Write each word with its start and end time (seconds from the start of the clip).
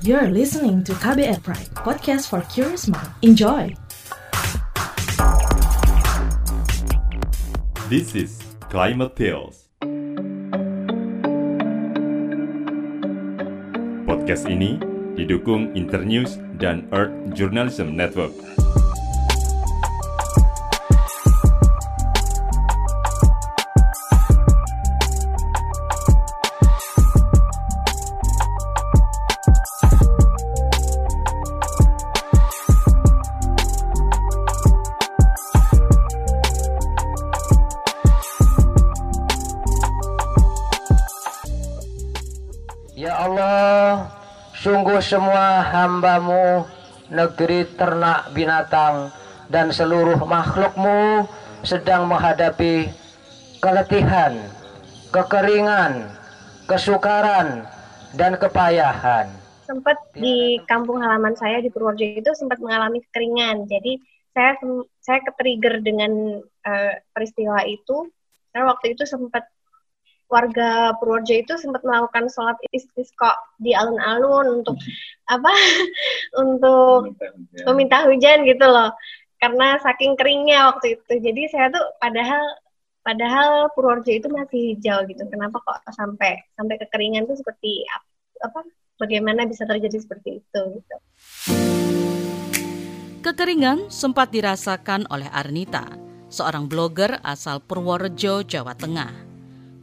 You're 0.00 0.32
listening 0.32 0.80
to 0.88 0.96
KBR 0.96 1.44
Pride, 1.44 1.68
podcast 1.76 2.32
for 2.32 2.40
curious 2.48 2.88
mind. 2.88 3.12
Enjoy! 3.20 3.76
This 7.92 8.16
is 8.16 8.40
Climate 8.72 9.12
Tales. 9.12 9.68
Podcast 14.08 14.48
ini 14.48 14.80
didukung 15.20 15.76
Internews 15.76 16.40
dan 16.56 16.88
Earth 16.96 17.12
Journalism 17.36 17.92
Network. 17.92 18.32
Ya 43.00 43.16
Allah, 43.16 44.12
sungguh 44.60 45.00
semua 45.00 45.64
hambamu, 45.64 46.68
negeri 47.08 47.64
ternak 47.72 48.28
binatang, 48.36 49.08
dan 49.48 49.72
seluruh 49.72 50.20
makhlukmu 50.20 51.24
sedang 51.64 52.04
menghadapi 52.04 52.92
keletihan, 53.64 54.36
kekeringan, 55.16 56.12
kesukaran, 56.68 57.64
dan 58.20 58.36
kepayahan. 58.36 59.32
sempat 59.64 59.96
di 60.12 60.60
kampung 60.68 61.00
halaman 61.00 61.32
saya 61.40 61.64
di 61.64 61.72
Purworejo 61.72 62.20
itu 62.20 62.30
sempat 62.36 62.60
mengalami 62.60 63.00
kekeringan. 63.08 63.64
Jadi 63.64 63.96
saya 64.36 64.60
saya 65.00 65.24
ketrigger 65.24 65.80
dengan 65.80 66.44
eh, 66.68 67.00
peristiwa 67.16 67.64
itu. 67.64 68.12
Karena 68.52 68.76
waktu 68.76 68.92
itu 68.92 69.08
sempat 69.08 69.48
warga 70.30 70.94
Purworejo 70.96 71.34
itu 71.34 71.54
sempat 71.58 71.82
melakukan 71.82 72.30
sholat 72.30 72.56
istisqa 72.70 73.34
di 73.58 73.74
alun-alun 73.74 74.62
untuk 74.62 74.78
apa? 75.26 75.50
untuk 76.42 77.18
meminta 77.66 78.06
hujan 78.06 78.46
gitu 78.46 78.64
loh. 78.64 78.94
Karena 79.42 79.76
saking 79.82 80.14
keringnya 80.14 80.70
waktu 80.70 80.96
itu. 80.96 81.12
Jadi 81.18 81.42
saya 81.50 81.68
tuh 81.74 81.82
padahal 81.98 82.40
padahal 83.02 83.74
Purworejo 83.74 84.12
itu 84.14 84.28
masih 84.30 84.78
hijau 84.78 85.02
gitu. 85.10 85.26
Kenapa 85.26 85.58
kok 85.60 85.82
sampai 85.90 86.38
sampai 86.54 86.78
kekeringan 86.78 87.26
tuh 87.26 87.36
seperti 87.36 87.84
ap- 87.90 88.46
apa? 88.46 88.62
Bagaimana 89.00 89.48
bisa 89.48 89.64
terjadi 89.64 89.96
seperti 89.96 90.44
itu 90.44 90.60
gitu. 90.78 90.96
Kekeringan 93.20 93.92
sempat 93.92 94.32
dirasakan 94.32 95.04
oleh 95.12 95.28
Arnita, 95.28 95.88
seorang 96.32 96.68
blogger 96.68 97.20
asal 97.20 97.60
Purworejo, 97.60 98.44
Jawa 98.44 98.72
Tengah. 98.72 99.29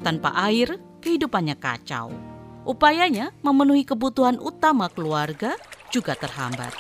Tanpa 0.04 0.34
air, 0.50 0.78
kehidupannya 1.02 1.58
kacau. 1.58 2.14
Upayanya 2.68 3.32
memenuhi 3.42 3.88
kebutuhan 3.88 4.38
utama 4.38 4.92
keluarga 4.92 5.56
juga 5.90 6.14
terhambat. 6.20 6.76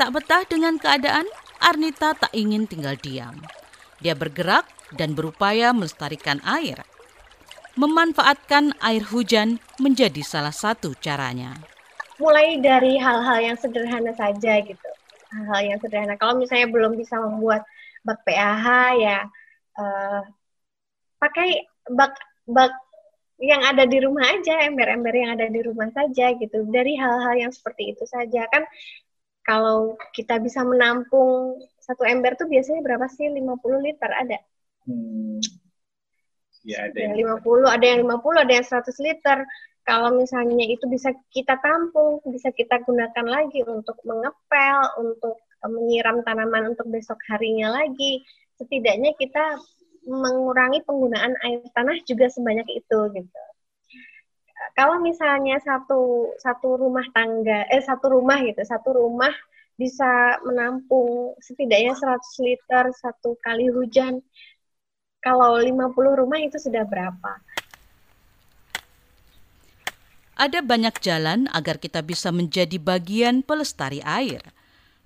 Tak 0.00 0.10
betah 0.16 0.42
dengan 0.48 0.80
keadaan, 0.80 1.28
Arnita 1.60 2.16
tak 2.16 2.32
ingin 2.32 2.64
tinggal 2.64 2.96
diam. 2.96 3.36
Dia 4.00 4.16
bergerak 4.16 4.64
dan 4.96 5.12
berupaya 5.12 5.76
melestarikan 5.76 6.40
air. 6.40 6.80
Memanfaatkan 7.76 8.74
air 8.80 9.04
hujan 9.12 9.60
menjadi 9.76 10.24
salah 10.24 10.56
satu 10.56 10.96
caranya. 10.96 11.54
mulai 12.20 12.60
dari 12.60 13.00
hal-hal 13.00 13.40
yang 13.40 13.56
sederhana 13.56 14.12
saja 14.12 14.60
gitu 14.60 14.88
hal-hal 15.32 15.62
yang 15.64 15.78
sederhana 15.80 16.14
kalau 16.20 16.36
misalnya 16.36 16.68
belum 16.68 17.00
bisa 17.00 17.16
membuat 17.16 17.64
bak 18.04 18.20
PAH 18.28 18.66
ya 19.00 19.18
eh, 19.80 20.20
pakai 21.20 21.68
bak 21.92 22.16
bak 22.48 22.72
yang 23.40 23.64
ada 23.64 23.88
di 23.88 23.98
rumah 24.04 24.36
aja 24.36 24.68
ember-ember 24.68 25.14
yang 25.16 25.32
ada 25.36 25.48
di 25.48 25.60
rumah 25.64 25.88
saja 25.92 26.36
gitu 26.36 26.68
dari 26.68 26.96
hal-hal 26.96 27.48
yang 27.48 27.52
seperti 27.52 27.96
itu 27.96 28.04
saja. 28.04 28.44
Kan 28.52 28.68
kalau 29.40 29.96
kita 30.12 30.36
bisa 30.40 30.60
menampung 30.60 31.56
satu 31.80 32.04
ember 32.04 32.36
tuh 32.36 32.46
biasanya 32.46 32.84
berapa 32.84 33.08
sih? 33.08 33.32
50 33.32 33.40
liter 33.80 34.10
ada? 34.12 34.38
Hmm. 34.84 35.40
Ya 36.60 36.92
ada 36.92 36.98
yang 37.00 37.16
yang 37.16 37.40
50 37.40 37.64
ada 37.64 37.84
yang 37.88 38.00
50 38.04 38.44
ada 38.44 38.52
yang 38.52 38.66
100 38.68 39.06
liter. 39.08 39.38
Kalau 39.80 40.12
misalnya 40.12 40.64
itu 40.68 40.84
bisa 40.92 41.08
kita 41.32 41.56
tampung 41.64 42.20
bisa 42.28 42.52
kita 42.52 42.84
gunakan 42.84 43.26
lagi 43.26 43.64
untuk 43.64 43.96
mengepel 44.04 44.78
untuk 45.00 45.40
menyiram 45.64 46.20
tanaman 46.20 46.76
untuk 46.76 46.92
besok 46.92 47.16
harinya 47.32 47.72
lagi. 47.72 48.20
Setidaknya 48.60 49.16
kita 49.16 49.56
mengurangi 50.04 50.80
penggunaan 50.84 51.36
air 51.44 51.60
tanah 51.76 51.98
juga 52.08 52.26
sebanyak 52.32 52.66
itu 52.72 52.98
gitu 53.16 53.42
kalau 54.76 55.00
misalnya 55.00 55.60
satu 55.60 56.32
satu 56.40 56.80
rumah 56.80 57.04
tangga 57.12 57.68
eh 57.68 57.82
satu 57.84 58.16
rumah 58.16 58.40
gitu 58.44 58.60
satu 58.64 58.96
rumah 58.96 59.32
bisa 59.80 60.36
menampung 60.44 61.32
setidaknya 61.40 61.96
100 61.96 62.20
liter 62.44 62.84
satu 63.00 63.32
kali 63.40 63.72
hujan 63.72 64.20
kalau 65.24 65.56
50 65.56 66.20
rumah 66.20 66.40
itu 66.40 66.60
sudah 66.60 66.84
berapa? 66.84 67.40
Ada 70.36 70.64
banyak 70.64 70.96
jalan 71.04 71.48
agar 71.52 71.76
kita 71.76 72.00
bisa 72.00 72.32
menjadi 72.32 72.80
bagian 72.80 73.44
pelestari 73.44 74.00
air. 74.00 74.40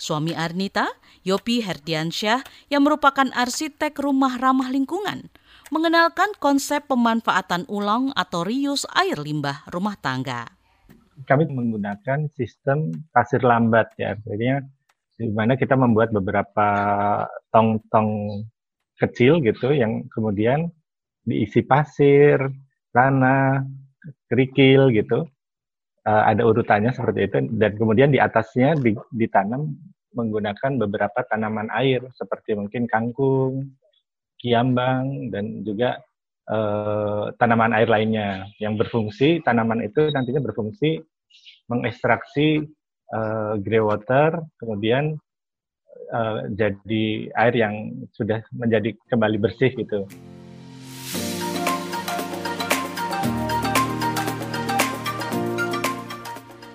Suami 0.04 0.36
Arnita, 0.36 0.84
Yopi 1.24 1.64
Herdiansyah, 1.64 2.44
yang 2.68 2.84
merupakan 2.84 3.24
arsitek 3.32 3.96
rumah 3.96 4.36
ramah 4.36 4.68
lingkungan, 4.68 5.32
mengenalkan 5.72 6.28
konsep 6.36 6.84
pemanfaatan 6.84 7.64
ulang 7.72 8.12
atau 8.12 8.44
reuse 8.44 8.84
air 8.92 9.16
limbah 9.16 9.64
rumah 9.72 9.96
tangga. 9.96 10.52
kami 11.24 11.48
menggunakan 11.48 12.28
sistem 12.36 12.92
pasir 13.16 13.40
lambat 13.40 13.96
ya. 13.96 14.12
Jadi 14.28 14.60
di 15.14 15.30
mana 15.32 15.56
kita 15.56 15.72
membuat 15.72 16.12
beberapa 16.12 16.68
tong-tong 17.48 18.42
kecil 18.98 19.40
gitu 19.40 19.72
yang 19.72 20.04
kemudian 20.10 20.68
diisi 21.24 21.64
pasir, 21.64 22.44
tanah, 22.92 23.64
kerikil 24.28 24.90
gitu. 24.92 25.24
Eh, 26.04 26.24
ada 26.36 26.44
urutannya 26.44 26.92
seperti 26.92 27.20
itu 27.24 27.36
dan 27.56 27.80
kemudian 27.80 28.12
di 28.12 28.20
atasnya 28.20 28.76
di- 28.76 29.08
ditanam 29.08 29.72
menggunakan 30.12 30.76
beberapa 30.76 31.24
tanaman 31.24 31.72
air 31.72 32.04
seperti 32.12 32.52
mungkin 32.52 32.84
kangkung, 32.84 33.72
kiambang 34.36 35.32
dan 35.32 35.64
juga 35.64 36.04
eh, 36.44 37.24
tanaman 37.40 37.72
air 37.72 37.88
lainnya 37.88 38.44
yang 38.60 38.76
berfungsi 38.76 39.40
tanaman 39.48 39.80
itu 39.80 40.12
nantinya 40.12 40.44
berfungsi 40.44 41.00
mengekstraksi 41.72 42.68
eh, 43.08 43.52
grey 43.64 43.80
water 43.80 44.44
kemudian 44.60 45.16
eh, 46.12 46.38
jadi 46.52 47.32
air 47.32 47.54
yang 47.56 48.04
sudah 48.12 48.44
menjadi 48.52 48.92
kembali 49.08 49.40
bersih 49.40 49.72
gitu. 49.72 50.04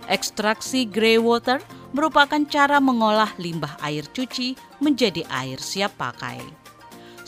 Ekstraksi 0.10 0.90
grey 0.90 1.22
water 1.22 1.62
merupakan 1.94 2.42
cara 2.50 2.82
mengolah 2.82 3.30
limbah 3.38 3.78
air 3.86 4.10
cuci 4.10 4.58
menjadi 4.82 5.22
air 5.30 5.62
siap 5.62 6.02
pakai. 6.02 6.42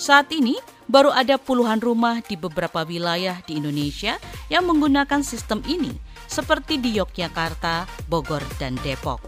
Saat 0.02 0.34
ini, 0.34 0.58
baru 0.90 1.14
ada 1.14 1.38
puluhan 1.38 1.78
rumah 1.78 2.25
di 2.25 2.34
beberapa 2.34 2.81
wilayah 2.81 3.38
di 3.46 3.62
Indonesia 3.62 4.18
yang 4.50 4.66
menggunakan 4.66 5.22
sistem 5.22 5.62
ini, 5.69 5.94
seperti 6.25 6.81
di 6.81 6.98
Yogyakarta, 6.98 7.86
Bogor, 8.10 8.42
dan 8.57 8.74
Depok. 8.81 9.22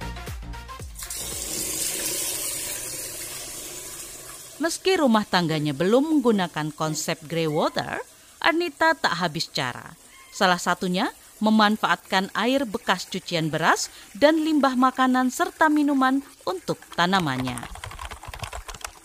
Meski 4.58 4.98
rumah 4.98 5.30
tangganya 5.30 5.78
belum 5.78 6.18
menggunakan 6.18 6.74
konsep 6.74 7.22
grey 7.30 7.46
water, 7.46 8.02
Arnita 8.44 8.98
tak 8.98 9.24
habis 9.24 9.48
cara. 9.48 9.96
Salah 10.34 10.60
satunya 10.60 11.14
memanfaatkan 11.44 12.31
air 12.31 12.63
bekas 12.63 13.04
cucian 13.12 13.51
beras 13.51 13.92
dan 14.16 14.40
limbah 14.40 14.80
makanan 14.80 15.28
serta 15.28 15.68
minuman 15.68 16.24
untuk 16.48 16.80
tanamannya. 16.95 17.60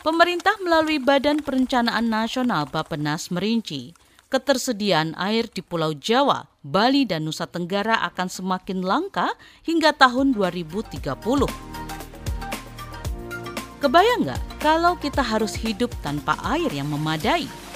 Pemerintah 0.07 0.55
melalui 0.63 1.03
Badan 1.03 1.43
Perencanaan 1.43 2.07
Nasional 2.07 2.71
Bappenas 2.71 3.35
merinci, 3.35 3.93
ketersediaan 4.31 5.19
air 5.19 5.51
di 5.51 5.59
Pulau 5.59 5.91
Jawa, 5.99 6.47
Bali, 6.63 7.03
dan 7.03 7.27
Nusa 7.27 7.51
Tenggara 7.51 7.99
akan 8.07 8.31
semakin 8.31 8.87
langka 8.87 9.35
hingga 9.67 9.91
tahun 9.91 10.39
2030. 10.39 11.03
Kebayang 13.79 14.27
nggak 14.27 14.43
kalau 14.63 14.95
kita 14.99 15.23
harus 15.23 15.55
hidup 15.59 15.91
tanpa 16.03 16.39
air 16.47 16.71
yang 16.71 16.91
memadai? 16.91 17.68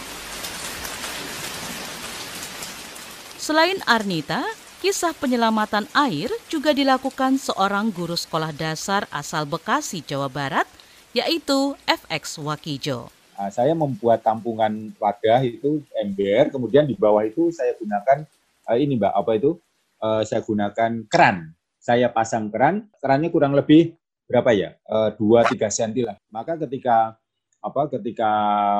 Selain 3.42 3.74
Arnita, 3.90 4.46
Kisah 4.78 5.10
penyelamatan 5.18 5.90
air 5.98 6.30
juga 6.46 6.70
dilakukan 6.70 7.42
seorang 7.42 7.90
guru 7.90 8.14
sekolah 8.14 8.54
dasar 8.54 9.10
asal 9.10 9.50
Bekasi, 9.50 9.98
Jawa 9.98 10.30
Barat, 10.30 10.62
yaitu 11.10 11.74
FX 11.82 12.38
Wakijo. 12.38 13.10
Nah, 13.34 13.50
saya 13.50 13.74
membuat 13.74 14.22
tampungan 14.22 14.94
wadah 14.94 15.42
itu 15.42 15.82
ember, 15.98 16.54
kemudian 16.54 16.86
di 16.86 16.94
bawah 16.94 17.26
itu 17.26 17.50
saya 17.50 17.74
gunakan 17.74 18.22
uh, 18.70 18.78
ini 18.78 18.94
mbak 18.94 19.10
apa 19.10 19.34
itu? 19.34 19.58
Uh, 19.98 20.22
saya 20.22 20.38
gunakan 20.46 21.02
keran. 21.10 21.50
Saya 21.82 22.14
pasang 22.14 22.46
keran, 22.46 22.86
kerannya 23.02 23.26
kurang 23.34 23.58
lebih 23.58 23.98
berapa 24.30 24.54
ya? 24.54 24.78
Eh, 24.78 25.10
dua 25.18 25.42
tiga 25.50 25.66
senti 25.66 26.06
lah. 26.06 26.14
Maka 26.30 26.54
ketika 26.62 27.18
apa? 27.58 27.90
Ketika 27.90 28.30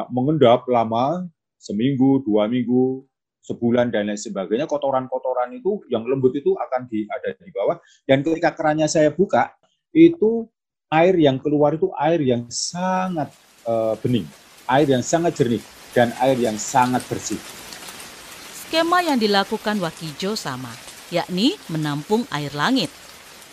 mengendap 0.07 0.71
lama 0.71 1.27
seminggu, 1.59 2.23
dua 2.23 2.47
minggu, 2.47 3.03
sebulan 3.43 3.91
dan 3.91 4.07
lain 4.07 4.19
sebagainya, 4.19 4.71
kotoran-kotoran 4.71 5.51
itu 5.53 5.83
yang 5.91 6.07
lembut 6.07 6.33
itu 6.39 6.55
akan 6.55 6.87
di, 6.87 7.05
ada 7.11 7.35
di 7.35 7.51
bawah. 7.51 7.77
Dan 8.07 8.23
ketika 8.23 8.55
kerannya 8.55 8.87
saya 8.87 9.11
buka, 9.11 9.51
itu 9.93 10.47
air 10.89 11.19
yang 11.19 11.43
keluar 11.43 11.75
itu 11.75 11.91
air 11.99 12.23
yang 12.23 12.47
sangat 12.49 13.35
uh, 13.67 13.99
bening, 13.99 14.25
air 14.71 14.87
yang 14.87 15.03
sangat 15.03 15.35
jernih, 15.37 15.63
dan 15.93 16.15
air 16.23 16.39
yang 16.39 16.57
sangat 16.57 17.03
bersih. 17.11 17.39
Skema 18.55 19.05
yang 19.05 19.19
dilakukan 19.21 19.77
Wakijo 19.83 20.39
sama, 20.39 20.73
yakni 21.13 21.59
menampung 21.69 22.25
air 22.33 22.55
langit. 22.55 22.89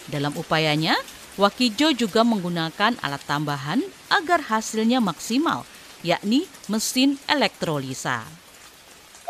Dalam 0.08 0.32
upayanya, 0.38 0.96
Wakijo 1.36 1.92
juga 1.98 2.22
menggunakan 2.24 2.96
alat 3.02 3.24
tambahan 3.26 3.82
agar 4.08 4.48
hasilnya 4.48 5.04
maksimal, 5.04 5.68
yakni 6.06 6.48
mesin 6.72 7.20
elektrolisa 7.28 8.24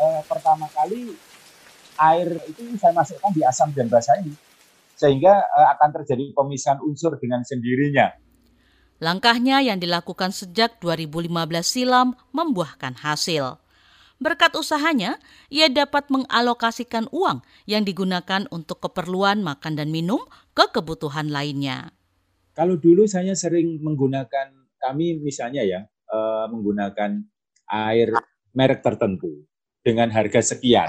eh, 0.00 0.20
pertama 0.24 0.66
kali 0.72 1.12
air 2.00 2.28
itu 2.48 2.64
saya 2.80 2.96
masukkan 2.96 3.30
di 3.36 3.44
asam 3.44 3.68
dan 3.76 3.92
basa 3.92 4.16
ini 4.16 4.32
sehingga 4.96 5.44
eh, 5.44 5.68
akan 5.76 5.88
terjadi 6.00 6.32
pemisahan 6.32 6.80
unsur 6.80 7.20
dengan 7.20 7.44
sendirinya. 7.44 8.12
Langkahnya 9.00 9.64
yang 9.64 9.80
dilakukan 9.80 10.28
sejak 10.28 10.76
2015 10.84 11.32
silam 11.64 12.12
membuahkan 12.36 13.00
hasil. 13.00 13.56
Berkat 14.20 14.52
usahanya, 14.52 15.16
ia 15.48 15.72
dapat 15.72 16.12
mengalokasikan 16.12 17.08
uang 17.08 17.40
yang 17.64 17.88
digunakan 17.88 18.44
untuk 18.52 18.84
keperluan 18.84 19.40
makan 19.40 19.80
dan 19.80 19.88
minum 19.88 20.20
ke 20.52 20.68
kebutuhan 20.68 21.32
lainnya. 21.32 21.96
Kalau 22.52 22.76
dulu 22.76 23.08
saya 23.08 23.32
sering 23.32 23.80
menggunakan, 23.80 24.52
kami 24.76 25.16
misalnya 25.24 25.64
ya, 25.64 25.80
eh, 25.88 26.46
menggunakan 26.52 27.24
air 27.72 28.12
merek 28.52 28.84
tertentu 28.84 29.48
dengan 29.80 30.12
harga 30.12 30.44
sekian. 30.44 30.88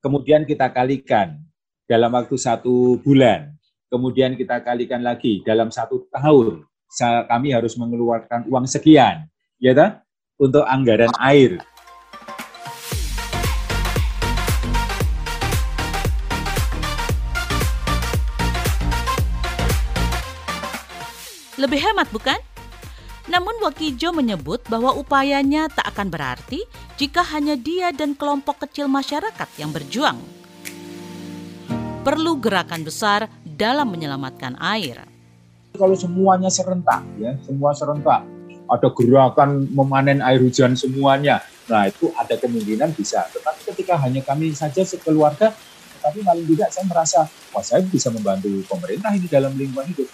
Kemudian 0.00 0.44
kita 0.44 0.68
kalikan 0.72 1.40
dalam 1.88 2.12
waktu 2.12 2.36
satu 2.36 3.00
bulan. 3.00 3.52
Kemudian 3.90 4.38
kita 4.38 4.62
kalikan 4.62 5.02
lagi 5.02 5.42
dalam 5.42 5.72
satu 5.72 6.06
tahun. 6.12 6.62
Kami 7.00 7.48
harus 7.50 7.74
mengeluarkan 7.80 8.46
uang 8.46 8.66
sekian, 8.68 9.26
ya 9.58 9.72
tak? 9.74 10.04
Untuk 10.38 10.62
anggaran 10.64 11.12
air. 11.18 11.58
Lebih 21.60 21.76
hemat 21.76 22.08
bukan? 22.08 22.40
Namun 23.28 23.52
Wakijo 23.60 24.16
menyebut 24.16 24.64
bahwa 24.72 24.96
upayanya 24.96 25.68
tak 25.68 25.92
akan 25.92 26.08
berarti 26.08 26.64
jika 27.00 27.24
hanya 27.32 27.56
dia 27.56 27.96
dan 27.96 28.12
kelompok 28.12 28.68
kecil 28.68 28.84
masyarakat 28.84 29.48
yang 29.56 29.72
berjuang. 29.72 30.20
Perlu 32.04 32.36
gerakan 32.36 32.84
besar 32.84 33.24
dalam 33.40 33.88
menyelamatkan 33.88 34.60
air. 34.60 35.08
Kalau 35.80 35.96
semuanya 35.96 36.52
serentak, 36.52 37.00
ya, 37.16 37.40
semua 37.40 37.72
serentak, 37.72 38.20
ada 38.68 38.88
gerakan 38.92 39.64
memanen 39.72 40.20
air 40.20 40.44
hujan 40.44 40.76
semuanya. 40.76 41.40
Nah, 41.72 41.88
itu 41.88 42.12
ada 42.20 42.36
kemungkinan 42.36 42.92
bisa. 42.92 43.24
Tetapi 43.32 43.72
ketika 43.72 43.96
hanya 44.04 44.20
kami 44.20 44.52
saja 44.52 44.84
sekeluarga, 44.84 45.56
tapi 46.04 46.20
paling 46.20 46.44
tidak 46.52 46.68
saya 46.68 46.84
merasa, 46.84 47.20
wah 47.56 47.64
saya 47.64 47.80
bisa 47.80 48.12
membantu 48.12 48.52
pemerintah 48.68 49.08
ini 49.16 49.24
dalam 49.24 49.56
lingkungan 49.56 49.88
hidup. 49.88 50.08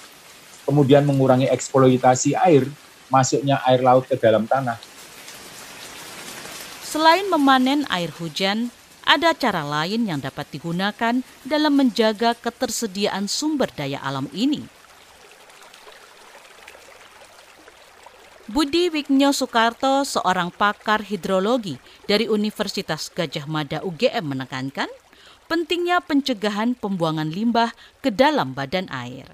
Kemudian 0.63 1.03
mengurangi 1.03 1.51
eksploitasi 1.51 2.39
air, 2.39 2.63
masuknya 3.11 3.59
air 3.67 3.83
laut 3.83 4.07
ke 4.07 4.15
dalam 4.15 4.47
tanah. 4.47 4.79
Selain 6.87 7.27
memanen 7.27 7.83
air 7.91 8.15
hujan, 8.15 8.71
ada 9.03 9.35
cara 9.35 9.67
lain 9.67 10.07
yang 10.07 10.23
dapat 10.23 10.47
digunakan 10.55 11.19
dalam 11.43 11.75
menjaga 11.75 12.39
ketersediaan 12.39 13.27
sumber 13.27 13.67
daya 13.75 13.99
alam 13.99 14.31
ini. 14.31 14.63
Budi 18.47 18.87
Wignyo 18.95 19.35
Soekarto, 19.35 20.07
seorang 20.07 20.55
pakar 20.55 21.03
hidrologi 21.03 21.83
dari 22.07 22.31
Universitas 22.31 23.11
Gajah 23.11 23.51
Mada 23.51 23.83
UGM 23.83 24.23
menekankan 24.23 24.87
pentingnya 25.51 25.99
pencegahan 25.99 26.79
pembuangan 26.79 27.27
limbah 27.27 27.75
ke 27.99 28.15
dalam 28.15 28.55
badan 28.55 28.87
air 28.95 29.27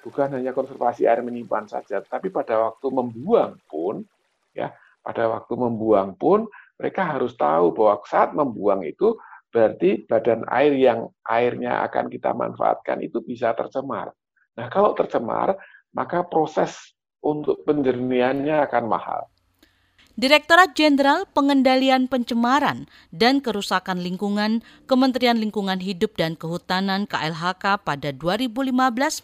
bukan 0.00 0.40
hanya 0.40 0.56
konservasi 0.56 1.04
air 1.04 1.20
menyimpan 1.20 1.68
saja, 1.68 2.00
tapi 2.00 2.32
pada 2.32 2.56
waktu 2.56 2.86
membuang 2.88 3.60
pun, 3.68 4.00
ya, 4.56 4.72
pada 5.04 5.28
waktu 5.28 5.54
membuang 5.56 6.16
pun 6.16 6.48
mereka 6.80 7.04
harus 7.04 7.36
tahu 7.36 7.76
bahwa 7.76 8.00
saat 8.08 8.32
membuang 8.32 8.80
itu 8.88 9.20
berarti 9.52 10.08
badan 10.08 10.48
air 10.48 10.72
yang 10.72 11.12
airnya 11.28 11.84
akan 11.84 12.08
kita 12.08 12.32
manfaatkan 12.32 13.04
itu 13.04 13.20
bisa 13.20 13.52
tercemar. 13.52 14.08
Nah, 14.56 14.66
kalau 14.72 14.96
tercemar, 14.96 15.60
maka 15.92 16.24
proses 16.24 16.96
untuk 17.20 17.60
penjernihannya 17.68 18.64
akan 18.64 18.84
mahal. 18.88 19.28
Direktorat 20.20 20.76
Jenderal 20.76 21.24
Pengendalian 21.32 22.04
Pencemaran 22.04 22.84
dan 23.08 23.40
Kerusakan 23.40 24.04
Lingkungan 24.04 24.60
Kementerian 24.84 25.40
Lingkungan 25.40 25.80
Hidup 25.80 26.12
dan 26.20 26.36
Kehutanan 26.36 27.08
KLHK 27.08 27.80
pada 27.80 28.12
2015 28.12 28.68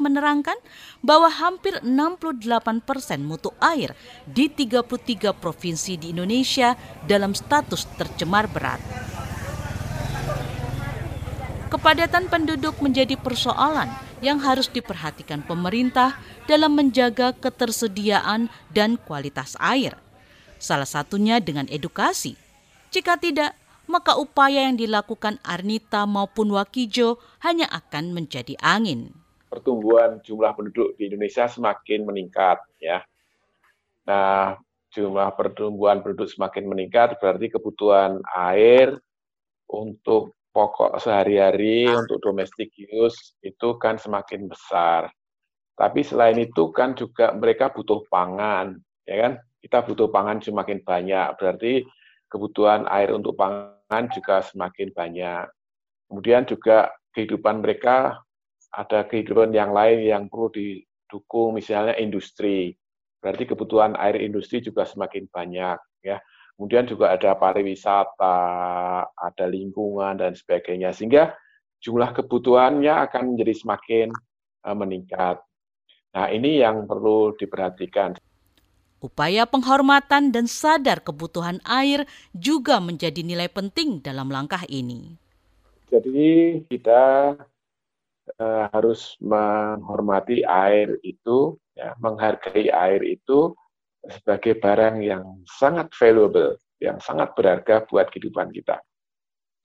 menerangkan 0.00 0.56
bahwa 1.04 1.28
hampir 1.28 1.84
68 1.84 2.80
persen 2.80 3.28
mutu 3.28 3.52
air 3.60 3.92
di 4.24 4.48
33 4.48 5.36
provinsi 5.36 6.00
di 6.00 6.16
Indonesia 6.16 6.72
dalam 7.04 7.36
status 7.36 7.84
tercemar 8.00 8.48
berat. 8.48 8.80
Kepadatan 11.68 12.32
penduduk 12.32 12.80
menjadi 12.80 13.20
persoalan 13.20 13.92
yang 14.24 14.40
harus 14.40 14.72
diperhatikan 14.72 15.44
pemerintah 15.44 16.16
dalam 16.48 16.72
menjaga 16.72 17.36
ketersediaan 17.36 18.48
dan 18.72 18.96
kualitas 18.96 19.60
air– 19.60 19.92
salah 20.56 20.88
satunya 20.88 21.40
dengan 21.40 21.68
edukasi. 21.68 22.36
Jika 22.90 23.20
tidak, 23.20 23.52
maka 23.86 24.18
upaya 24.18 24.66
yang 24.66 24.74
dilakukan 24.74 25.38
Arnita 25.46 26.04
maupun 26.04 26.50
Wakijo 26.54 27.22
hanya 27.42 27.70
akan 27.70 28.14
menjadi 28.14 28.58
angin. 28.58 29.14
Pertumbuhan 29.46 30.18
jumlah 30.26 30.52
penduduk 30.58 30.98
di 30.98 31.06
Indonesia 31.06 31.46
semakin 31.46 32.02
meningkat 32.02 32.58
ya. 32.82 33.06
Nah, 34.06 34.58
jumlah 34.90 35.34
pertumbuhan 35.38 36.02
penduduk 36.02 36.30
semakin 36.30 36.66
meningkat 36.66 37.18
berarti 37.22 37.46
kebutuhan 37.52 38.22
air 38.34 38.98
untuk 39.70 40.34
pokok 40.56 40.96
sehari-hari 40.96 41.84
untuk 41.90 42.22
domestic 42.24 42.72
use 42.74 43.36
itu 43.44 43.76
kan 43.76 44.00
semakin 44.00 44.48
besar. 44.48 45.12
Tapi 45.76 46.00
selain 46.00 46.40
itu 46.40 46.72
kan 46.72 46.96
juga 46.96 47.36
mereka 47.36 47.68
butuh 47.68 48.00
pangan, 48.08 48.80
ya 49.04 49.16
kan? 49.20 49.32
Kita 49.66 49.82
butuh 49.82 50.06
pangan 50.14 50.38
semakin 50.38 50.78
banyak, 50.86 51.34
berarti 51.42 51.82
kebutuhan 52.30 52.86
air 52.86 53.10
untuk 53.10 53.34
pangan 53.34 54.06
juga 54.14 54.46
semakin 54.46 54.94
banyak. 54.94 55.50
Kemudian 56.06 56.46
juga 56.46 56.94
kehidupan 57.10 57.66
mereka 57.66 58.22
ada 58.70 59.02
kehidupan 59.02 59.50
yang 59.50 59.74
lain 59.74 60.06
yang 60.06 60.22
perlu 60.30 60.54
didukung, 60.54 61.58
misalnya 61.58 61.98
industri. 61.98 62.78
Berarti 63.18 63.42
kebutuhan 63.50 63.98
air 63.98 64.22
industri 64.22 64.62
juga 64.62 64.86
semakin 64.86 65.26
banyak, 65.34 65.78
ya. 66.06 66.22
Kemudian 66.54 66.86
juga 66.86 67.18
ada 67.18 67.34
pariwisata, 67.34 68.38
ada 69.12 69.44
lingkungan 69.50 70.22
dan 70.22 70.38
sebagainya, 70.38 70.94
sehingga 70.94 71.34
jumlah 71.82 72.14
kebutuhannya 72.14 72.94
akan 73.10 73.34
menjadi 73.34 73.54
semakin 73.66 74.08
eh, 74.62 74.76
meningkat. 74.78 75.42
Nah, 76.14 76.30
ini 76.30 76.62
yang 76.62 76.86
perlu 76.86 77.34
diperhatikan. 77.34 78.14
Upaya 79.06 79.46
penghormatan 79.46 80.34
dan 80.34 80.50
sadar 80.50 80.98
kebutuhan 80.98 81.62
air 81.62 82.10
juga 82.34 82.82
menjadi 82.82 83.22
nilai 83.22 83.46
penting 83.46 84.02
dalam 84.02 84.34
langkah 84.34 84.66
ini. 84.66 85.14
Jadi 85.86 86.66
kita 86.66 87.38
uh, 88.42 88.64
harus 88.74 89.14
menghormati 89.22 90.42
air 90.42 90.98
itu, 91.06 91.54
ya, 91.78 91.94
menghargai 92.02 92.66
air 92.66 92.98
itu 93.06 93.54
sebagai 94.10 94.58
barang 94.58 94.98
yang 95.06 95.46
sangat 95.46 95.94
valuable, 95.94 96.58
yang 96.82 96.98
sangat 96.98 97.30
berharga 97.38 97.86
buat 97.86 98.10
kehidupan 98.10 98.50
kita. 98.50 98.82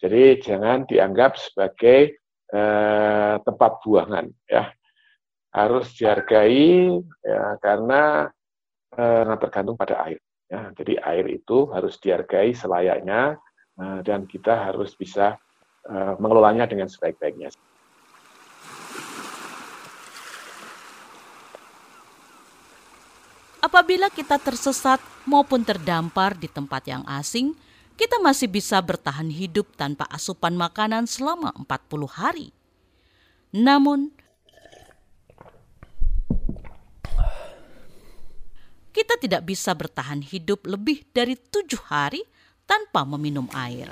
Jadi 0.01 0.38
jangan 0.41 0.86
dianggap 0.89 1.38
sebagai 1.38 2.17
eh, 2.50 3.36
tempat 3.38 3.71
buangan 3.86 4.33
ya 4.50 4.74
harus 5.53 5.93
dihargai 5.93 6.89
ya 7.21 7.62
karena 7.62 8.33
eh, 8.98 9.36
tergantung 9.39 9.79
pada 9.79 10.03
air 10.07 10.19
ya 10.51 10.67
jadi 10.75 11.00
air 11.07 11.25
itu 11.31 11.71
harus 11.71 11.95
dihargai 11.95 12.51
selayaknya 12.51 13.39
eh, 13.79 14.00
dan 14.03 14.27
kita 14.27 14.67
harus 14.67 14.91
bisa 15.00 15.39
eh, 15.88 16.13
mengelolanya 16.19 16.67
dengan 16.67 16.91
sebaik-baiknya. 16.91 17.55
Apabila 23.62 24.10
kita 24.12 24.41
tersesat 24.41 25.00
maupun 25.24 25.62
terdampar 25.62 26.36
di 26.36 26.50
tempat 26.50 26.81
yang 26.89 27.05
asing, 27.07 27.55
kita 27.93 28.17
masih 28.17 28.50
bisa 28.50 28.81
bertahan 28.81 29.29
hidup 29.29 29.69
tanpa 29.77 30.10
asupan 30.10 30.57
makanan 30.57 31.05
selama 31.05 31.53
40 31.55 32.10
hari. 32.10 32.50
Namun, 33.53 34.10
kita 38.91 39.15
tidak 39.15 39.48
bisa 39.48 39.71
bertahan 39.71 40.19
hidup 40.19 40.67
lebih 40.67 41.07
dari 41.15 41.39
tujuh 41.39 41.79
hari 41.88 42.21
tanpa 42.67 43.07
meminum 43.07 43.48
air. 43.55 43.88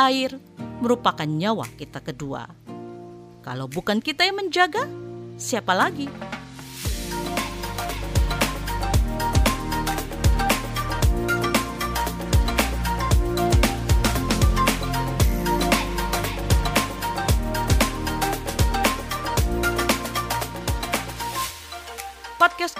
Air 0.00 0.40
merupakan 0.80 1.28
nyawa 1.28 1.68
kita 1.76 2.00
kedua. 2.00 2.48
Kalau 3.40 3.68
bukan 3.68 4.00
kita 4.00 4.24
yang 4.28 4.40
menjaga, 4.40 4.84
siapa 5.36 5.76
lagi? 5.76 6.08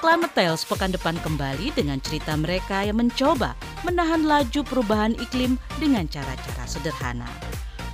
Climate 0.00 0.32
Tales 0.32 0.64
pekan 0.64 0.96
depan 0.96 1.12
kembali 1.20 1.76
dengan 1.76 2.00
cerita 2.00 2.32
mereka 2.32 2.88
yang 2.88 2.96
mencoba 2.96 3.52
menahan 3.84 4.24
laju 4.24 4.64
perubahan 4.64 5.12
iklim 5.20 5.60
dengan 5.76 6.08
cara-cara 6.08 6.64
sederhana. 6.64 7.28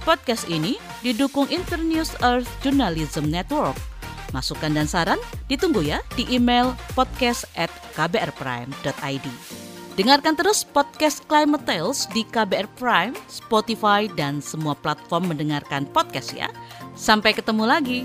Podcast 0.06 0.46
ini 0.46 0.78
didukung 1.02 1.50
Internews 1.50 2.14
Earth 2.22 2.46
Journalism 2.62 3.26
Network. 3.26 3.74
Masukan 4.30 4.78
dan 4.78 4.86
saran 4.86 5.18
ditunggu 5.50 5.82
ya 5.82 5.98
di 6.14 6.22
email 6.30 6.78
podcast 6.94 7.42
at 7.58 7.70
kbrprime.id. 7.98 9.26
Dengarkan 9.98 10.38
terus 10.38 10.62
podcast 10.62 11.26
Climate 11.26 11.66
Tales 11.66 12.06
di 12.14 12.22
KBR 12.22 12.70
Prime, 12.78 13.16
Spotify, 13.26 14.06
dan 14.12 14.38
semua 14.38 14.78
platform 14.78 15.34
mendengarkan 15.34 15.88
podcast 15.90 16.36
ya. 16.36 16.52
Sampai 16.94 17.34
ketemu 17.34 17.64
lagi. 17.66 18.00